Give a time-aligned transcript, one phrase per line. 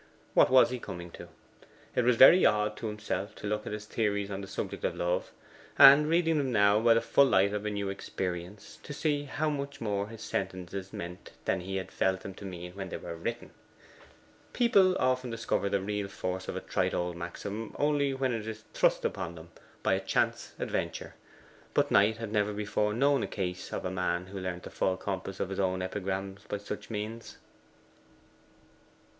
[0.33, 1.27] What was he coming to?
[1.93, 4.95] It was very odd to himself to look at his theories on the subject of
[4.95, 5.29] love,
[5.77, 9.47] and reading them now by the full light of a new experience, to see how
[9.51, 13.15] much more his sentences meant than he had felt them to mean when they were
[13.15, 13.51] written.
[14.53, 18.63] People often discover the real force of a trite old maxim only when it is
[18.73, 19.49] thrust upon them
[19.83, 21.13] by a chance adventure;
[21.75, 24.97] but Knight had never before known the case of a man who learnt the full
[24.97, 27.37] compass of his own epigrams by such means.